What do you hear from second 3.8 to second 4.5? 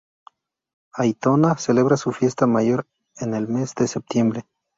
septiembre.